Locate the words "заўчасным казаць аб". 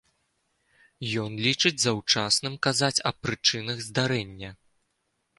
1.83-3.15